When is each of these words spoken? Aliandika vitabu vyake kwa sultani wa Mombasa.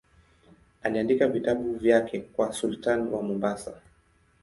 Aliandika 0.81 1.27
vitabu 1.27 1.73
vyake 1.73 2.19
kwa 2.21 2.53
sultani 2.53 3.09
wa 3.09 3.21
Mombasa. 3.23 3.81